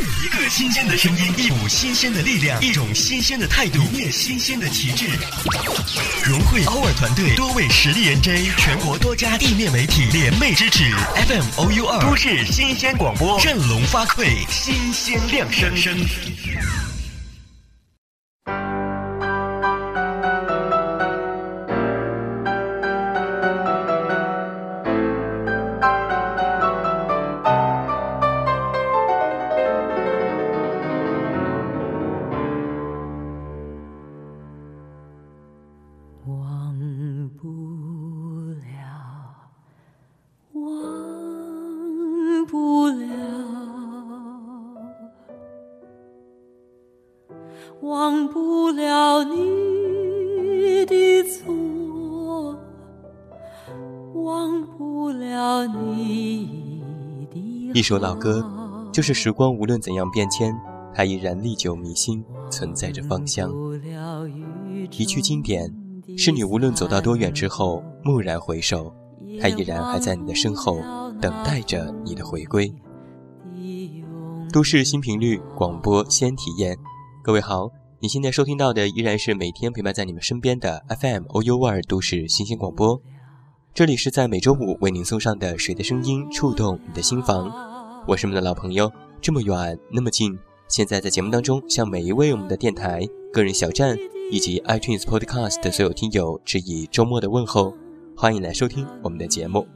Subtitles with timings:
[0.00, 5.06] 一个新鲜的声音，一股新鲜的力量，一种新鲜的态度，一面新鲜的旗帜。
[6.24, 10.90] 融汇 our 团队多位实力 NJ，全国多家地面媒体联袂支持
[11.28, 15.94] ，FM OU 二都市新鲜广播，振聋发聩，新鲜亮声声
[57.80, 58.44] 一首老歌，
[58.92, 60.54] 就是时光无论怎样变迁，
[60.94, 63.50] 它依然历久弥新，存在着芳香。
[64.90, 65.74] 一句经典，
[66.14, 68.94] 是你无论走到多远之后，蓦然回首，
[69.40, 70.78] 它依然还在你的身后，
[71.22, 72.70] 等待着你的回归。
[74.52, 76.76] 都市新频率广播先体验，
[77.24, 77.70] 各位好，
[78.00, 83.00] 你现在收听到的依然是每天陪伴在你们身边的 FM OU 二都市新鲜广播，
[83.72, 87.69] 这里是在每周五为您送上的谁的声音，触动你的心房。
[88.06, 90.36] 我是你们的老朋友，这么远那么近。
[90.68, 93.96] 现在在节目当中，向每一位我们的电台、个人小站
[94.30, 97.74] 以及 iTunes Podcast 的所有听友致以周末的问候，
[98.16, 99.66] 欢迎来收听我们的节目。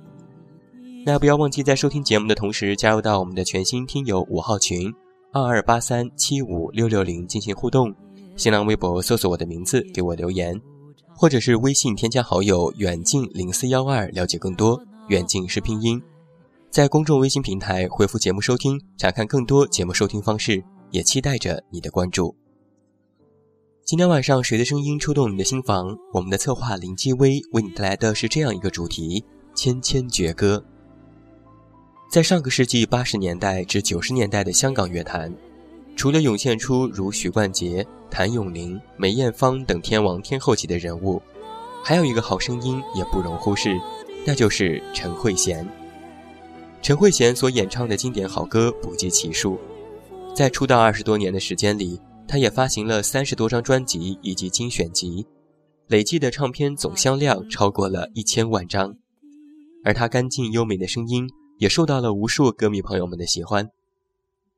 [1.05, 4.93] 那不要忘记在收听节目的同时，加入到我们的全新听友五号群
[5.33, 7.95] 二二八三七五六六零进行互动。
[8.37, 10.61] 新浪微博搜索我的名字给我留言，
[11.15, 14.81] 或者是微信添加好友远近零四幺二了解更多。
[15.09, 16.01] 远近是拼音，
[16.75, 20.61] 在公众微信平台回复节目收听，查看更多节目收听方式。
[20.91, 22.35] 也期待着你的关注。
[23.85, 25.97] 今天晚上，谁的声音触动你的心房？
[26.13, 30.65] 我们的策划林继威为你带来的是这样一个主题：千千绝歌。
[32.11, 35.33] 在上个世纪八十年代至九十年代的香港乐坛，
[35.95, 41.23] 除了涌现出如许冠杰、谭咏麟、梅艳芳等天王天后级的人物，
[41.85, 43.81] 还有一个好声音也不容忽视，
[44.27, 45.65] 那就是陈慧娴。
[46.85, 49.59] 陈慧娴所演唱的经典好歌不计其数。
[50.35, 55.27] 在出道二十多年的时间里，她也发行了三十多张专辑以及精选集，
[55.87, 58.95] 累计的唱片总销量超过了一千万张。
[59.83, 61.27] 而他干净优美的声音
[61.59, 63.71] 也受到了无数歌迷朋友们的喜欢。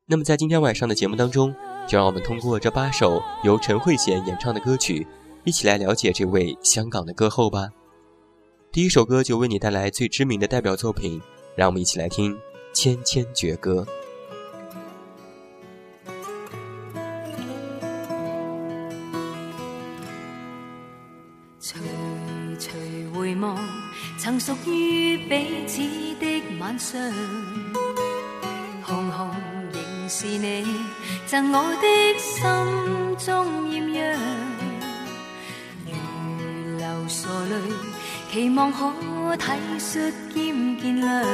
[0.07, 1.55] 那么，在今天晚上的节目当中，
[1.87, 5.07] 就让我们通过这八首由陈慧娴演唱的歌曲，
[5.45, 7.69] 一起来了解这位香港的歌后吧。
[8.73, 11.21] 第一首歌就为你带来最知名的代表作品，
[11.57, 12.35] 让我们一起来听
[12.73, 13.85] 《千千绝歌》。
[24.19, 25.81] 曾属于彼此
[26.19, 27.01] 的晚上，
[28.83, 29.31] 红红
[29.73, 30.65] 仍是你
[31.27, 31.87] 赠我的
[32.19, 32.43] 心
[33.25, 34.19] 中艳阳。
[35.87, 35.93] 如
[36.77, 37.55] 流傻泪，
[38.33, 38.93] 期望可
[39.37, 39.45] 体
[39.79, 41.25] 恤兼见谅。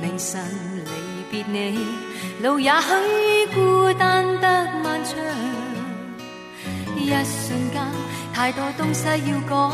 [0.00, 0.40] 明晨
[0.84, 0.90] 离
[1.30, 1.78] 别你，
[2.42, 5.16] 路也许孤单得漫长。
[6.96, 7.82] 一瞬间，
[8.32, 9.72] 太多东西要讲。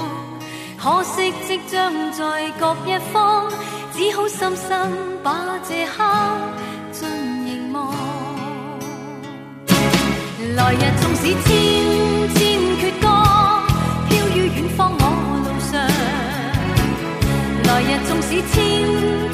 [0.79, 3.49] 可惜即将在各一方，
[3.93, 4.91] 只好深深
[5.23, 6.03] 把这刻
[6.91, 7.09] 尽
[7.47, 7.95] 凝望。
[10.57, 11.55] 来日纵使千
[12.35, 12.41] 千
[12.79, 13.07] 阙歌，
[14.09, 15.02] 飘于远方。
[17.73, 19.32] 来日纵使千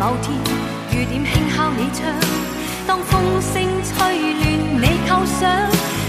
[0.00, 0.32] 某天
[0.92, 2.10] 雨点轻敲你窗，
[2.86, 3.52] 当风声
[3.84, 4.42] 吹乱
[4.80, 5.38] 你构想，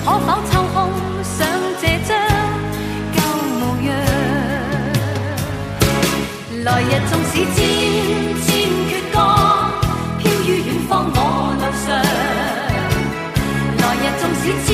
[0.05, 0.75] 可否抽空
[1.25, 1.35] 想
[1.81, 2.09] 这张
[3.11, 3.17] 旧
[3.59, 3.91] 模样？
[6.63, 7.59] 来日纵使千
[8.39, 8.49] 千
[8.87, 9.15] 阙歌，
[10.19, 11.19] 飘于远方我
[11.59, 11.85] 路上。
[13.77, 14.69] 来日纵使千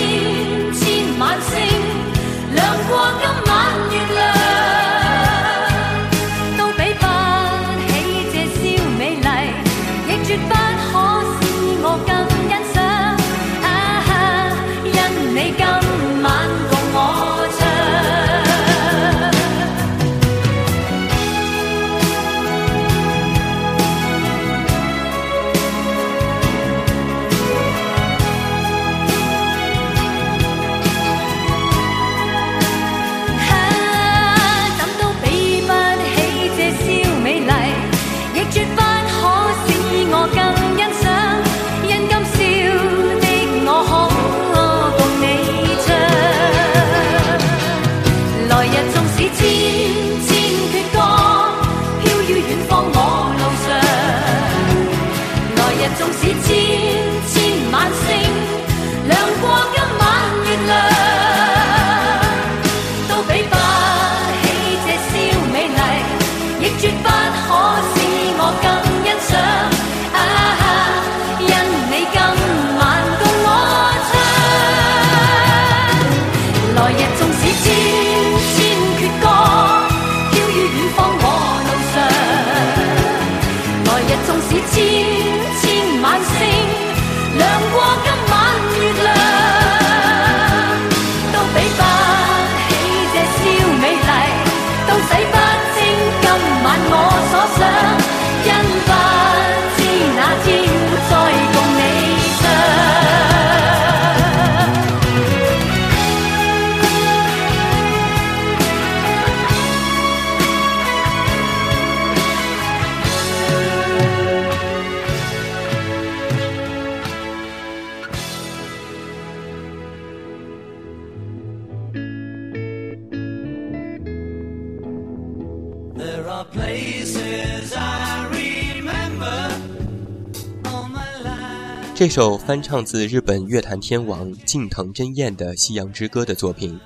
[131.97, 136.79] 这首翻唱自日本乐坛天王近藤真彦的《夕阳之歌》的作品，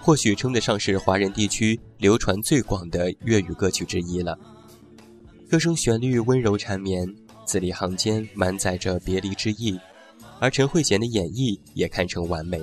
[0.00, 4.36] 或许称得上是华人地区流传最广的粤语歌曲之一了。
[5.48, 7.06] 歌声旋律温柔缠绵，
[7.46, 9.78] 字里行间满载着别离之意，
[10.40, 12.60] 而陈慧娴的演绎也堪称完美。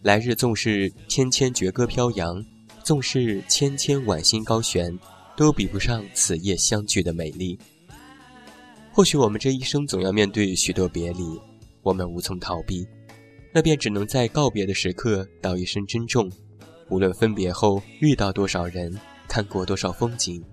[0.00, 2.42] 来日纵是千千绝歌飘扬，
[2.82, 4.98] 纵是千千晚星高悬，
[5.36, 7.58] 都比不上此夜相聚的美丽。
[9.00, 11.40] 或许我们这一生总要面对许多别离，
[11.80, 12.86] 我们无从逃避，
[13.50, 16.30] 那便只能在告别的时刻道一声珍重。
[16.90, 18.94] 无论分别后遇到多少人，
[19.26, 20.44] 看过多少风景，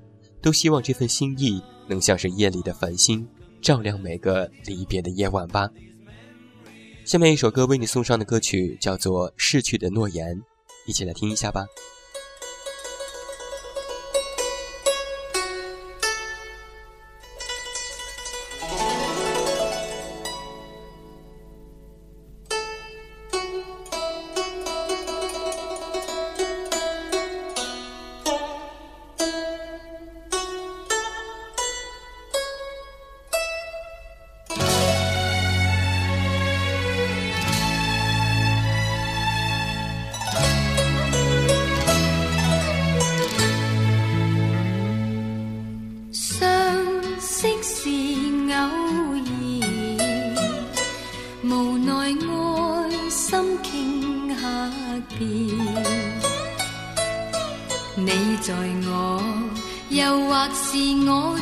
[0.42, 3.28] 都希望这份心意能像是夜里的繁星，
[3.62, 5.70] 照亮每个离别的夜晚吧。
[7.04, 10.38] 下面一首歌为你送上的歌曲叫做《逝去的诺言》，
[10.86, 11.66] 一起来听一下吧。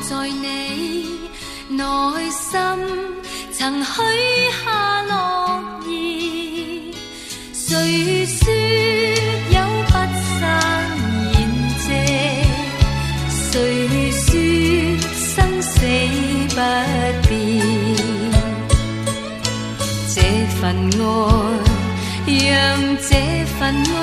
[0.08, 0.46] 在你
[1.70, 1.84] 内
[2.30, 2.60] 心，
[3.52, 3.92] 曾许
[4.64, 5.12] 下诺
[5.88, 5.92] 言。
[7.54, 7.66] 谁
[8.28, 8.40] 说
[9.50, 9.58] 有
[9.88, 9.92] 不
[10.38, 10.40] 散
[11.34, 11.36] 筵
[11.80, 11.86] 席？
[13.32, 13.54] 谁
[14.12, 14.24] 说
[15.34, 15.34] 生
[15.64, 15.74] 死
[16.50, 16.56] 不
[17.28, 17.30] 变？
[20.14, 20.16] 这
[20.62, 20.64] 份
[21.02, 21.04] 爱，
[22.28, 22.54] 让
[23.10, 23.12] 这
[23.58, 23.98] 份爱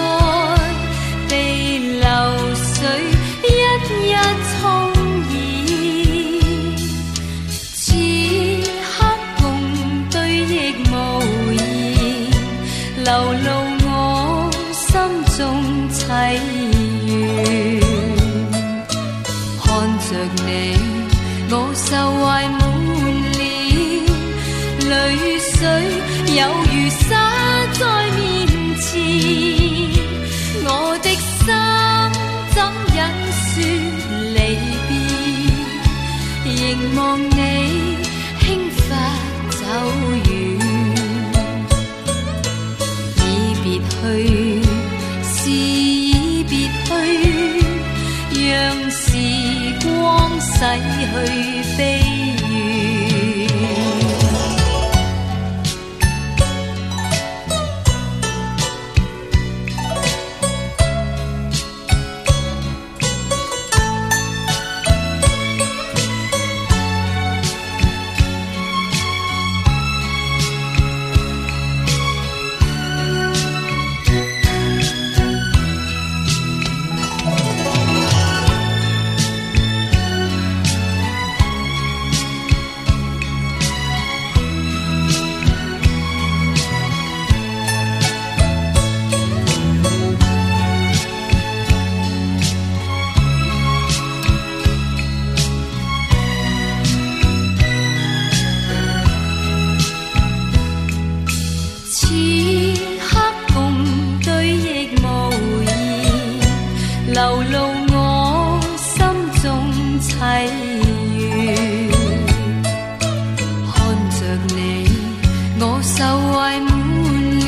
[37.12, 37.98] 望你
[38.40, 38.80] 轻发
[39.50, 39.60] 走
[40.24, 40.32] 远，
[43.18, 43.92] 已别去，
[45.22, 46.52] 是已别
[46.86, 46.90] 去，
[48.48, 48.50] 让
[48.90, 48.96] 时
[49.82, 51.12] 光洗去
[116.32, 116.70] 怀满
[117.38, 117.44] 了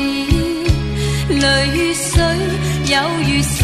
[1.28, 2.22] 泪水，
[2.86, 3.62] 有如沙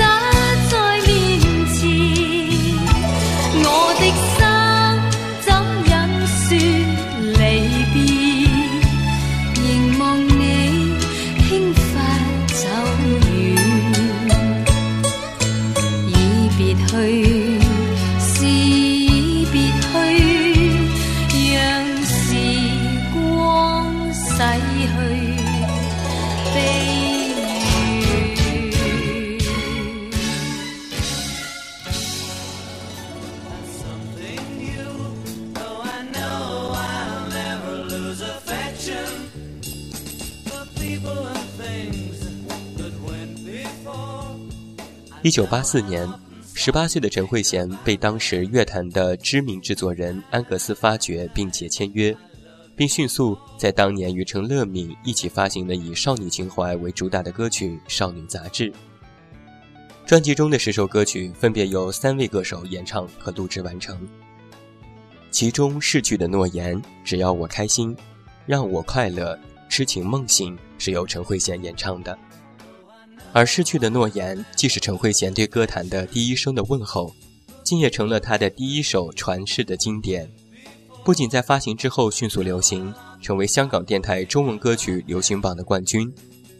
[45.30, 46.08] 一九八四年，
[46.54, 52.12] 十八岁的陈慧娴被当时乐坛的知名制作人安格斯发掘并且签约，
[52.75, 58.72] 并迅速在当年与陈乐敏一起发行了以少女情怀为主打的歌曲《少女杂志》。
[60.04, 63.96] 专辑中的十首歌曲分别由三位歌手演唱和录制完成，
[65.30, 67.94] 其中《逝去的诺言》《只要我开心》
[68.46, 69.34] 《让我快乐》
[69.68, 72.18] 《痴情梦醒》是由陈慧娴演唱的。
[73.32, 77.14] 而失去的诺言，既是陈慧娴对歌坛的第一声的问候，
[77.62, 80.28] 竟也成了她的第一首传世的经典。
[81.04, 86.12] 不仅在发行之后迅速流行，成为香港电台中文歌曲流行榜的冠军，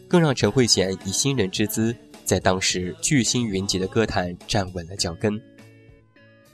[0.09, 5.41] 更让陈慧娴以新人之姿，在当时巨星云集的歌坛站稳了脚跟。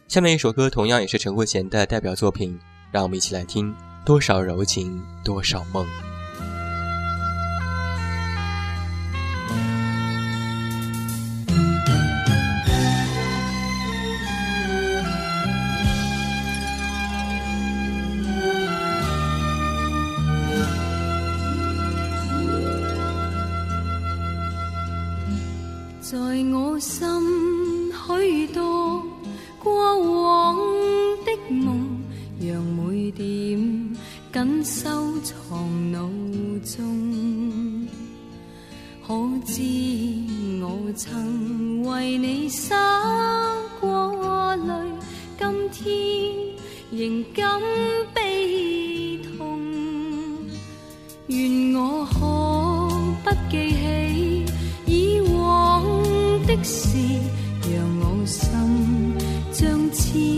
[0.08, 2.58] 下面一首歌同样也是陈慧娴的代表作品，
[2.90, 3.72] 让我们一起来听
[4.04, 5.86] 《多少柔情多少梦》。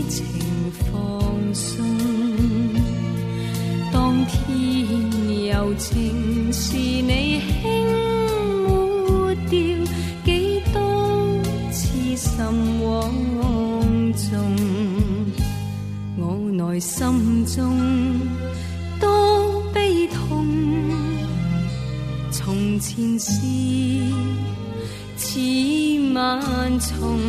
[0.09, 0.25] 情
[0.91, 1.79] 放鬆。
[3.91, 4.35] 當天
[5.51, 7.63] 柔情是你輕
[8.67, 9.57] 抹掉，
[10.25, 10.77] 幾多
[11.71, 12.35] 痴心
[12.83, 13.13] 枉
[14.13, 14.27] 縱，
[16.17, 17.77] 我內心中
[18.99, 20.47] 多悲痛。
[22.31, 23.31] 從前事
[25.17, 25.39] 似
[26.13, 27.19] 萬重，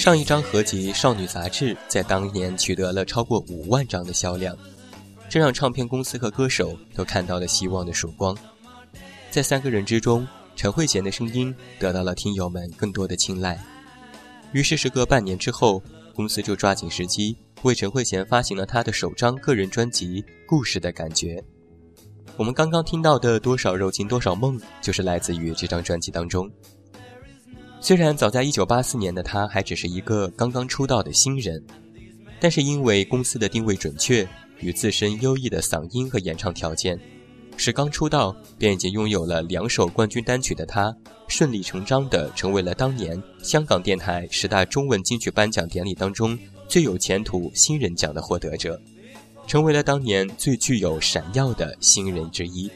[0.00, 4.56] 上一张合集《少女杂志》在当年取得了超过五万张的销量，
[5.28, 8.34] 这让唱片公司和歌手都看到了希望的曙光。
[9.30, 13.62] 在三个人之中，陈慧娴的声音得到了听友们更多的青睐。
[14.52, 15.82] 于是，时隔半年之后，
[16.14, 21.34] 公司就抓紧时机为陈慧娴发行了她的首张个人专辑《故事的感觉》。
[22.38, 26.50] 我们刚刚听到的《多少柔情多少梦》就是来自于这张专辑当中。
[27.82, 31.62] 虽然早在1984年的他还只是一个刚刚出道的新人，
[32.38, 34.28] 但是因为公司的定位准确
[34.60, 37.00] 与自身优异的嗓音和演唱条件，
[37.56, 40.94] 使刚出道便已经拥有了两首冠军单曲的他，
[41.26, 46.38] 顺理成章地成为了当年香港电台十大中文金曲颁奖典礼当中
[46.68, 48.78] 最有前途新人奖的获得者，
[49.46, 52.70] 成为了当年最具有闪耀的新人之一。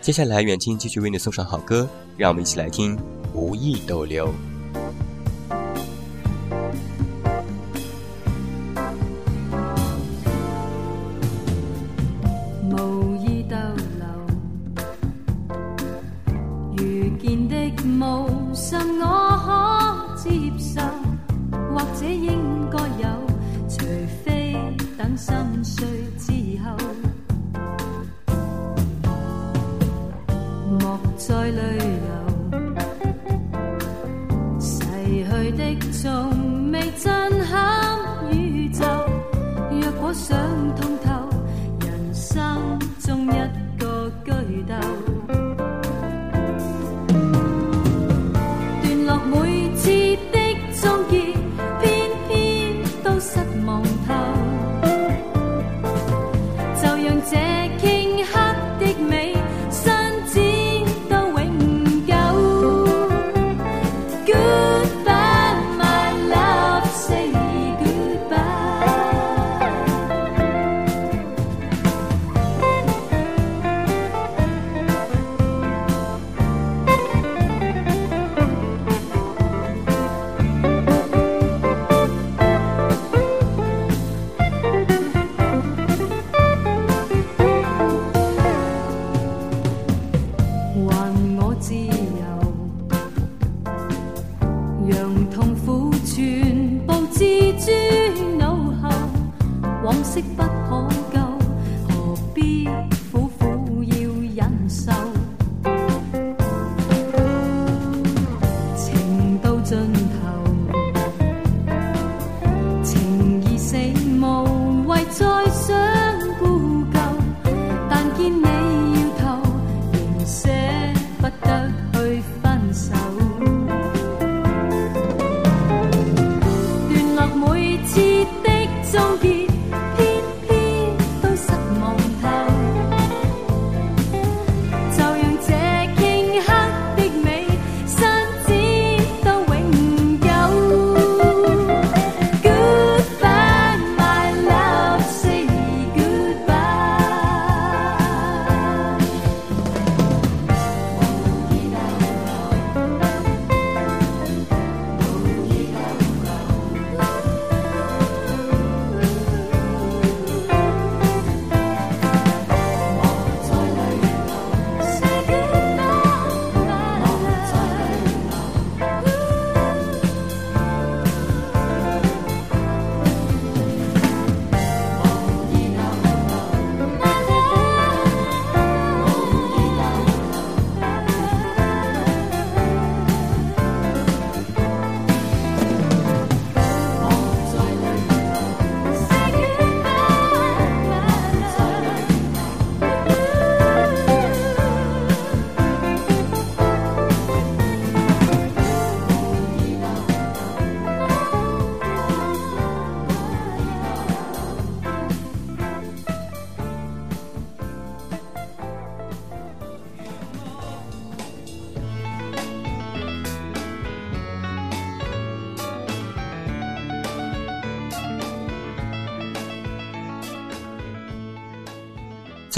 [0.00, 2.98] 接下来，远近继续为你送上好歌，让我们一起来听。
[3.34, 4.49] 无意逗留。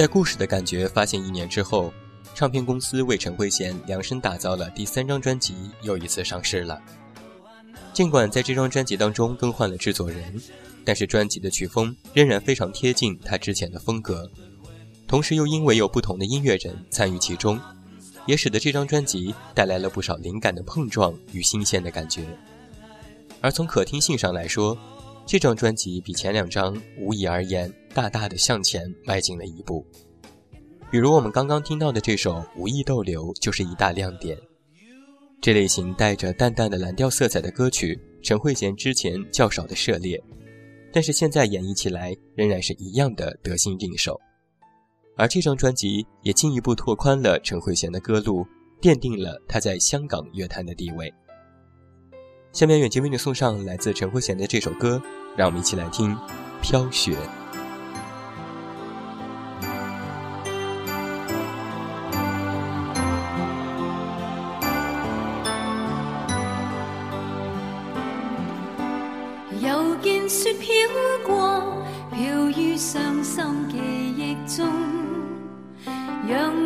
[0.02, 1.94] 在故事的感觉发现一年之后，
[2.34, 6.82] 唱片公司为陈慧娴量身打造了第三张专辑，又一次上市了。
[7.92, 10.42] 尽管在这张专辑当中更换了制作人，
[10.84, 14.28] 但是专辑的曲风仍然非常贴近他之前的风格，
[15.06, 17.60] 同时又因为有不同的音乐人参与其中，
[18.26, 22.26] 也使得这张专辑带来了不少灵感的碰撞与新鲜的感觉。
[23.40, 24.76] 而从可听性上来说，
[25.24, 29.86] 这张专辑比前两张无疑而言大大的向前迈进了一步。
[30.90, 34.36] 比如我们刚刚听到的这首《无意逗留》就是一大亮点。
[35.40, 40.22] 这类型带着淡淡的蓝调色彩的歌曲，陈慧娴之前较少的涉猎，
[40.92, 44.20] 但是现在演绎起来仍然是一样的得心应手。
[45.16, 48.46] 而这张专辑也进一步拓宽了陈慧娴的歌路，
[48.80, 51.12] 奠定了她在香港乐坛的地位。
[52.52, 55.02] 下面远近为你送上来自陈慧娴的这首歌，
[55.36, 56.14] 让我们一起来听
[56.60, 57.12] 《飘雪》。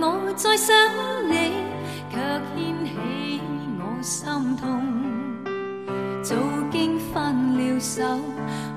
[0.08, 0.76] 我再想
[1.28, 1.34] 你，
[2.10, 2.16] 却
[2.54, 3.40] 掀起
[3.80, 4.64] 我心痛。
[6.22, 6.36] 早
[6.70, 8.02] 经分了手，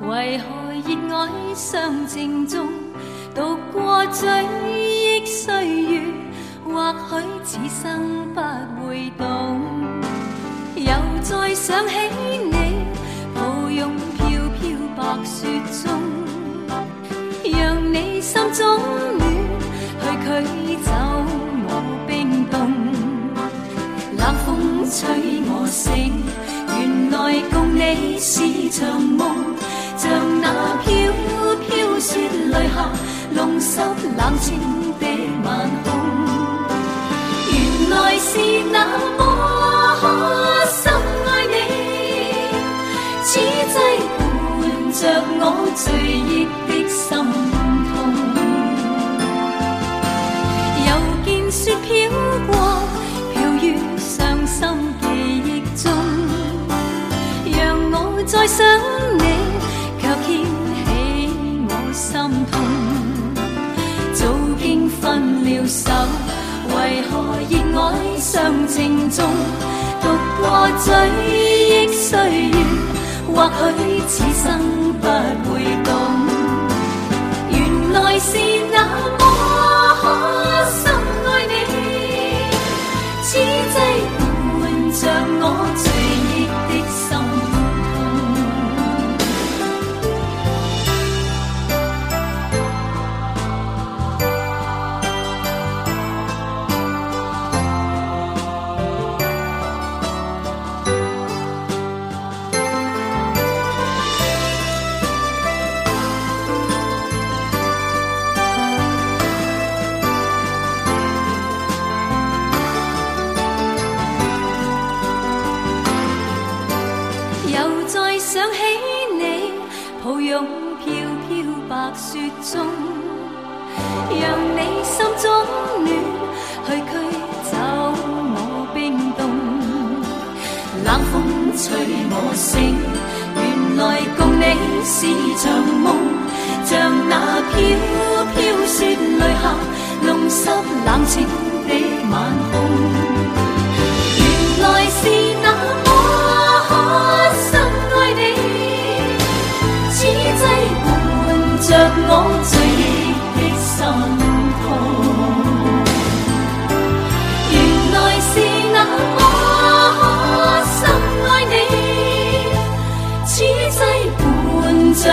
[0.08, 2.68] 为何热爱相正中？
[3.36, 4.28] 讀過追
[4.74, 6.02] 忆岁月，
[6.65, 8.42] 或许此生不
[8.88, 9.62] 会懂。
[10.76, 11.94] 又再想起
[12.52, 12.56] 你，
[13.36, 14.26] 抱拥飘
[14.60, 14.62] 飘
[14.96, 15.48] 白雪
[15.84, 15.88] 中，
[17.44, 18.65] 让你心中
[19.18, 19.22] 暖，
[20.02, 20.28] 去驅
[20.84, 20.92] 走
[24.89, 25.08] 風吹
[25.45, 26.12] 我醒，
[26.67, 29.21] 原来共你是场梦，
[29.95, 30.10] 像
[30.41, 30.88] 那飘
[31.67, 32.17] 飘雪
[32.49, 32.89] 泪下，
[33.32, 33.80] 弄湿
[34.17, 34.58] 冷清
[34.99, 35.06] 的
[35.43, 35.47] 晚
[35.84, 35.88] 空。
[37.52, 37.56] 原
[37.91, 38.39] 来是
[38.71, 38.78] 那
[39.15, 39.21] 么
[40.82, 40.91] 深
[41.28, 41.56] 爱你，
[43.23, 43.78] 此际
[44.17, 44.19] 伴
[44.91, 45.02] 着
[45.38, 45.41] 我
[45.75, 45.86] 醉
[46.25, 46.34] 憶
[46.67, 47.06] 的心
[58.39, 58.63] 我再想
[59.17, 59.23] 你，
[59.99, 60.28] 却掀
[60.86, 60.88] 起
[61.67, 62.08] 我心
[62.49, 62.56] 痛。
[64.13, 64.23] 早
[64.63, 65.91] 经分了手，
[66.69, 66.73] 为
[67.10, 67.12] 何
[67.49, 67.84] 热爱
[68.17, 68.32] 尚
[68.65, 69.28] 情重？
[70.02, 70.08] 独
[70.39, 70.41] 过
[70.86, 70.88] 追
[71.28, 72.15] 忆岁
[72.47, 72.56] 月，
[73.28, 73.36] 或
[73.78, 74.47] 许此生
[75.02, 75.06] 不
[75.43, 75.52] 会
[75.84, 75.91] 懂。
[77.52, 77.60] 原
[77.91, 78.32] 来是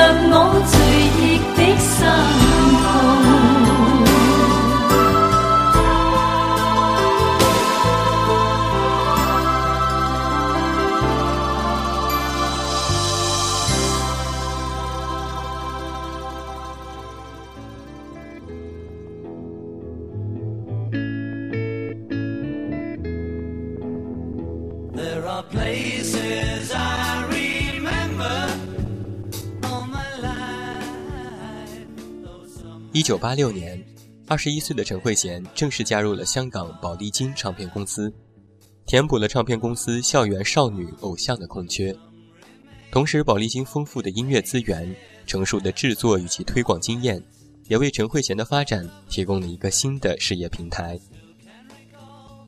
[0.07, 0.76] 让我
[33.07, 33.81] 九八六年，
[34.27, 38.13] 二十一岁的陈慧娴正式加入了香港宝丽金唱片公司，
[38.85, 41.97] 填补了唱片公司校园少女偶像的空缺。
[42.91, 44.93] 同时，宝丽金丰富的音乐资源、
[45.25, 47.23] 成熟的制作以及推广经验，
[47.69, 50.99] 也为陈慧娴的发展提供了一个新的事业平台。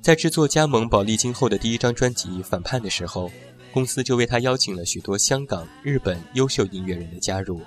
[0.02, 3.30] 在制作加盟宝丽金后的第一张专辑《反叛》的时候，
[3.72, 7.62] 公司就为她邀请了许多香港、日本优秀音乐人的加入。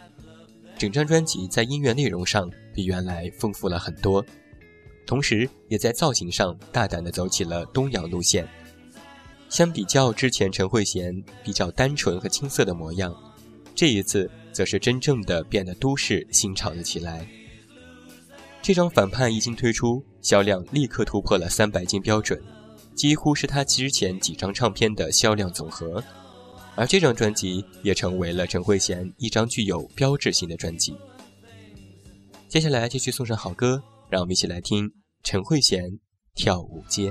[0.77, 4.25] 整张专辑在音乐内容上比原来丰富了很多，
[5.05, 8.47] 同时也在造型上大胆地走起了东洋路线。
[9.49, 13.13] 相比较之前陈慧娴比较单纯和青涩的模样，
[13.75, 17.27] 这一次则是真正的变得都市新潮了起来。
[18.61, 22.41] 这张反叛一经推出，销量立刻突破了三百斤标准，
[22.95, 26.01] 几乎是他之前几张唱片的销量总和。
[26.75, 30.95] 而这张专辑也成为了陈慧娴一张具有标志性的专辑。
[32.51, 34.91] 接下来继续送上好歌，让我们一起来听
[35.23, 35.77] 陈慧娴
[36.35, 37.09] 《跳舞街》。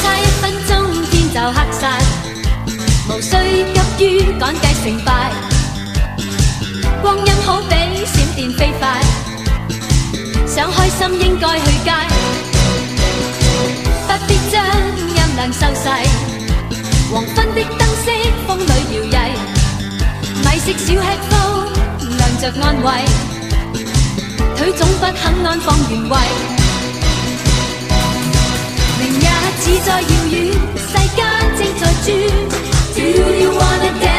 [0.00, 1.98] 差一分鐘天就黑晒，
[3.08, 3.30] 無需
[3.98, 5.32] 急於趕計成敗。
[7.02, 9.02] 光陰好比閃電飛快，
[10.54, 11.90] 想开心应该去街，
[14.06, 14.62] 不必将
[15.08, 15.88] 音量收细。
[17.10, 18.06] 黄昏的灯色
[18.46, 19.16] 风里摇曳，
[20.44, 20.98] 米色小吃
[21.30, 21.32] 鋪
[22.18, 22.86] 亮着安慰，
[24.54, 26.12] 腿总不肯安放原位。
[28.98, 29.22] 明日
[29.62, 30.34] 只在遥远，
[30.76, 31.18] 世间
[31.56, 32.06] 正在转。
[32.94, 33.00] Do
[33.40, 34.11] you wanna dance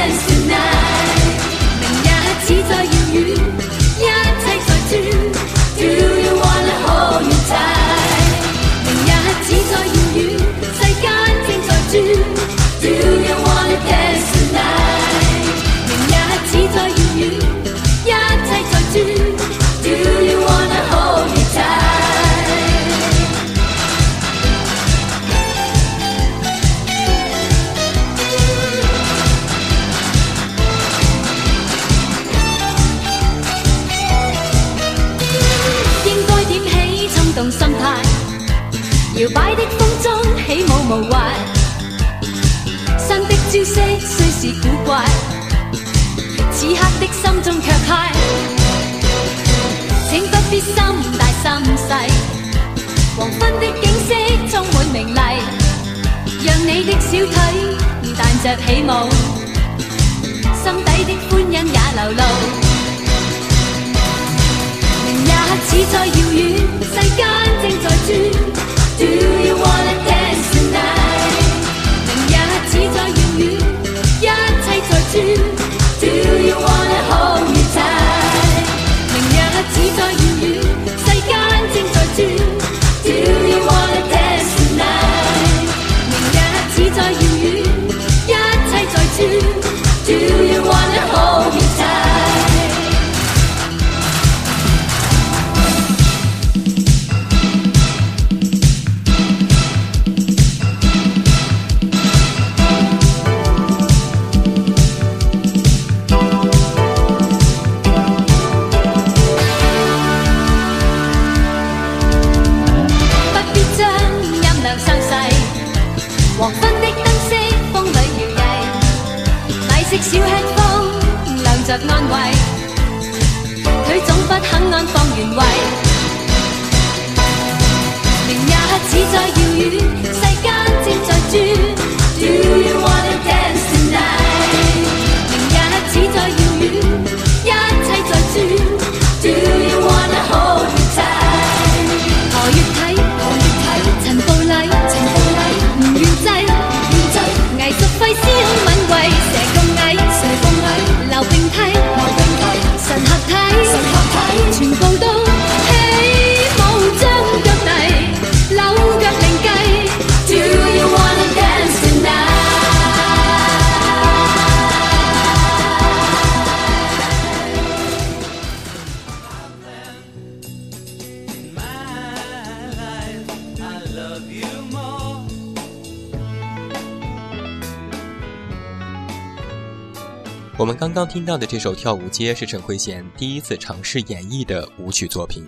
[180.64, 185.46] 我们刚刚听到的这首《跳舞街》是陈慧娴第一次尝试演绎的舞曲作品，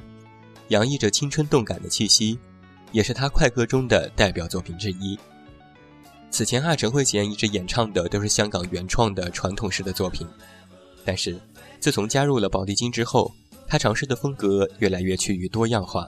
[0.68, 2.38] 洋溢着青春动感的气息，
[2.92, 5.18] 也是她快歌中的代表作品之一。
[6.30, 10.28] 此前啊，陈慧娴一直演唱的都是香港原创的传统式的作品，
[11.06, 11.40] 但是
[11.80, 13.34] 自从加入了宝丽金之后，
[13.70, 16.06] 她尝试的风格越来越趋于多样化，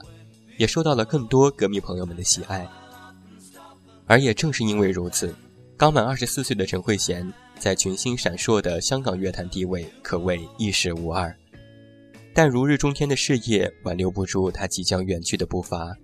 [0.58, 2.67] 也受到了更多歌迷朋友们的喜爱。
[4.06, 5.34] 而也正是因为如此，
[5.78, 7.26] 刚满二十四岁的陈慧娴
[7.60, 11.36] 在群星闪烁的香港乐坛地位可谓一时无二，
[12.34, 15.98] 但如日中天的事业挽留不住他即将远去的步伐。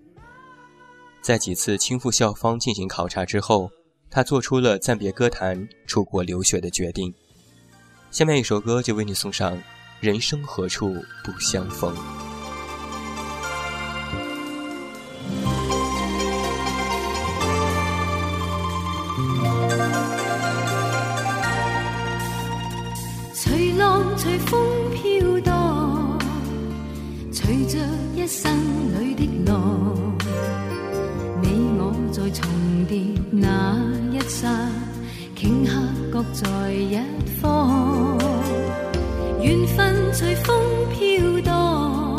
[1.21, 3.69] 在几次倾覆校方进行考察之后，
[4.09, 7.13] 他做出了暂别歌坛、出国留学的决定。
[8.11, 9.57] 下面一首歌就为你送上
[10.01, 11.95] 《人生何处不相逢》。
[28.23, 28.49] 一生
[29.01, 29.91] 里的浪，
[31.41, 32.49] 你我在重
[32.87, 33.75] 叠那
[34.13, 34.47] 一刹，
[35.35, 35.73] 顷刻
[36.09, 36.97] 各在一
[37.41, 38.17] 方。
[39.41, 40.55] 缘分随风
[40.93, 42.17] 飘荡，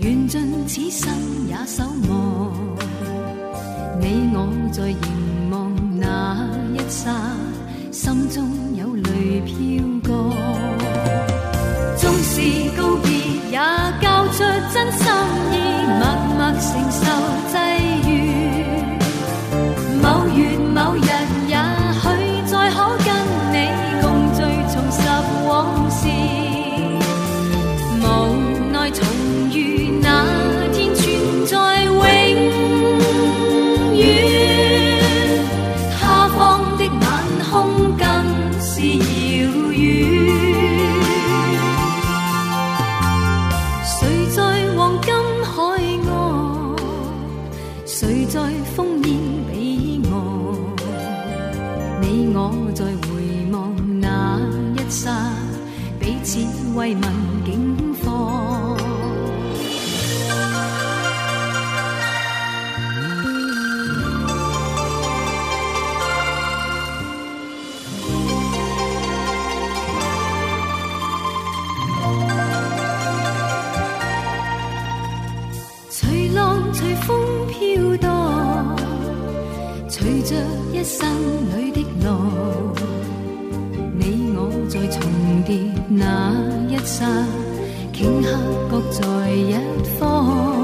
[0.00, 1.14] 缘尽此生
[1.46, 2.52] 也守望。
[4.00, 7.14] 你我在凝望那一刹，
[7.92, 9.84] 心中有泪飘
[80.82, 81.08] 一生
[81.56, 82.74] 里的路，
[83.96, 85.00] 你我在重
[85.46, 85.56] 叠
[85.88, 86.34] 那
[86.68, 87.06] 一刹，
[87.92, 88.26] 顷刻
[88.68, 89.54] 各在一
[89.96, 90.61] 方。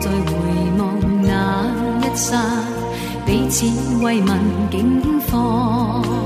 [0.00, 0.32] 再回
[0.78, 1.66] 望那
[2.02, 2.40] 一刹，
[3.26, 3.66] 彼此
[4.02, 4.38] 慰问
[4.70, 5.00] 境
[5.30, 6.17] 况。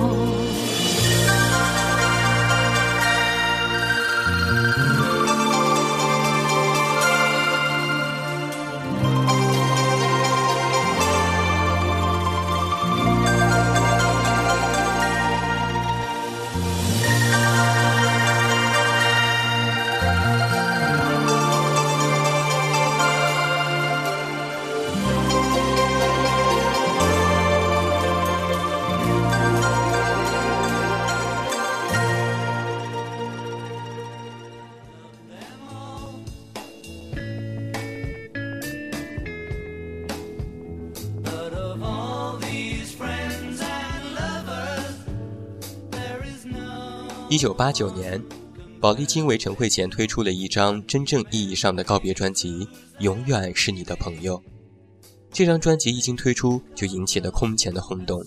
[47.42, 48.22] 九八九年，
[48.80, 52.60] 宝丽金为陈慧娴推出了一张真正意义上的告别专辑
[53.00, 54.38] 《永远是你的朋友》。
[55.32, 58.24] 这张专辑一经推出，就引起了空前的轰动。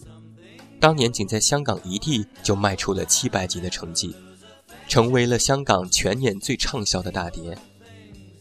[0.82, 4.13] 当年仅在香港一地就卖出了七百集的成绩，
[4.89, 7.57] 成为了香港全年最畅销的大碟。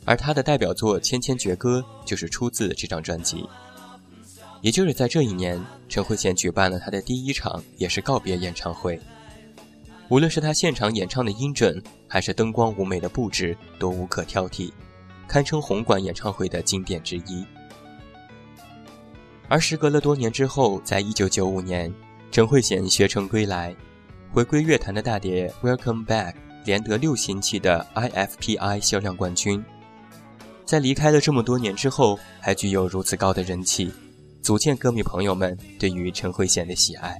[0.04, 3.46] 而他的代表作《千千阙歌》就是出自这张专辑。
[4.60, 9.00] 也就是在这一年，陈慧娴举办了她的第一场也是告别演唱会。
[10.10, 14.70] 无论是他现场演唱的音准，还是灯光舞美的布置，都无可挑剔，
[15.26, 17.44] 堪称红馆演唱会的经典之一。
[19.48, 21.92] 而时隔了多年之后，在一九九五年，
[22.30, 23.74] 陈慧娴学成归来，
[24.32, 26.32] 回归乐坛的大碟《Welcome Back》
[26.64, 29.64] 连得六星期的 IFPI 销量冠军。
[30.64, 33.92] 在离开了这么多年之后，还具有如此高的人气。
[34.42, 37.18] 足见歌迷朋友们对于陈慧娴的喜爱。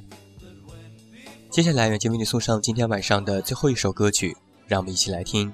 [1.55, 4.37] 接下来，远近为你送上今天晚上的最后一首歌曲，
[4.67, 5.49] 让我们一起来听《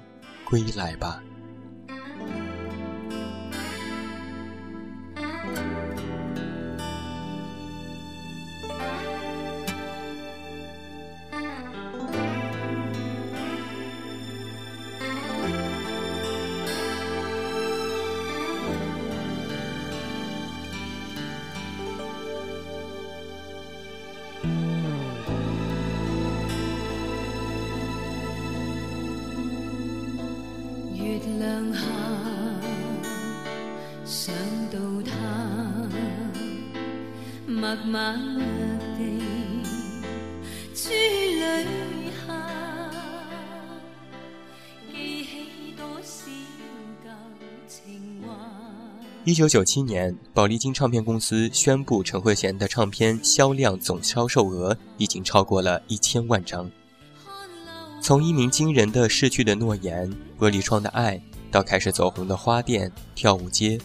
[0.49, 1.21] 归来吧》。
[49.23, 56.67] 一九九七年，宝丽金唱片公司宣布陈慧娴的唱片销量总销售额已经超过了一千万张。
[58.01, 60.09] 从一鸣惊人的《逝去的诺言》
[60.43, 61.17] 《玻璃窗的爱》，
[61.51, 63.77] 到开始走红的《花店》《跳舞街》，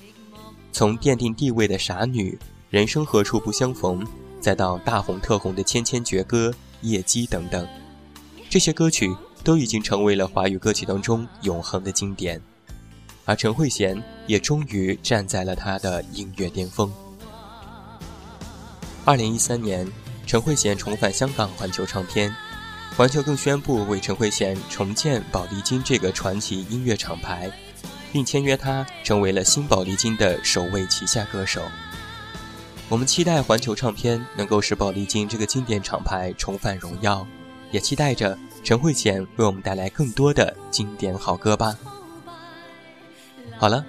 [0.72, 2.30] 从奠定地位的《傻女》
[2.70, 4.00] 《人生何处不相逢》，
[4.40, 6.48] 再到大红特红的《千千阙歌》
[6.80, 7.68] 《夜机》等等，
[8.48, 9.14] 这些歌曲
[9.44, 12.40] 都已经成为了华语歌曲当中永恒的经典。
[13.26, 16.90] 而陈慧娴也终于站在了她的音乐巅峰。
[19.04, 19.86] 二零一三年，
[20.26, 22.34] 陈慧娴重返香港环球唱片，
[22.96, 27.50] 环球更宣布为陈慧娴重建宝丽金这个传奇音乐厂牌，
[28.12, 31.62] 并签约她成为了新宝丽金的首位旗下歌手。
[32.88, 37.26] 我们期待环球唱片能够使宝丽金这个经典厂牌重返荣耀，
[37.72, 41.76] 也期待着陈慧娴为我们带来更多的经典好歌吧。
[43.58, 43.82] 好了，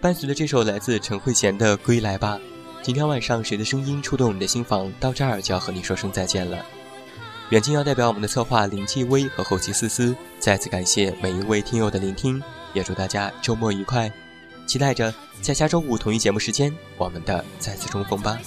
[0.00, 2.38] 伴随着这首来自陈慧娴的《归来吧》，
[2.82, 4.90] 今天晚上谁的声音触动你的心房？
[4.98, 6.64] 到这儿就要和你说声再见了。
[7.50, 12.42] 远近要代表我们的策划林继威和后期思思，再次感谢每一位听友的聆听，
[12.72, 14.10] 也祝大家周末愉快。
[14.66, 18.38] 期待着在下周五同一节目时间，我们的再次重逢吧。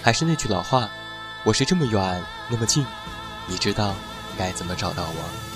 [0.00, 0.88] 还是那句老话，
[1.42, 2.86] 我是这么远那么近，
[3.48, 3.96] 你知道
[4.38, 5.51] 该怎么找到我。